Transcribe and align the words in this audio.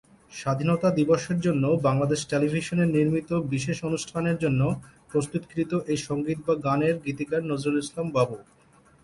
স্বাধীনতা 0.31 0.89
দিবসের 0.97 1.37
জন্য 1.41 1.63
বাংলাদেশ 1.87 2.19
টেলিভিশনের 2.31 2.93
নির্মিত 2.95 3.29
বিশেষ 3.53 3.77
অনুষ্ঠানের 3.87 4.37
জন্য 4.43 4.61
প্রস্তুতকৃত 5.11 5.71
এই 5.91 5.99
সঙ্গীত 6.07 6.39
বা 6.47 6.53
গানের 6.65 6.95
গীতিকার 7.05 7.41
নজরুল 7.51 7.77
ইসলাম 7.83 8.07
বাবু। 8.17 8.37